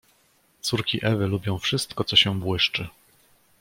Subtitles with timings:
[0.61, 2.87] "Córki Ewy lubią wszystko co się błyszczy."